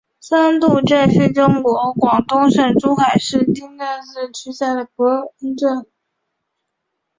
[0.19, 4.01] 三灶镇是中国广东省珠海市金湾
[4.33, 4.83] 区下辖
[5.55, 5.85] 镇。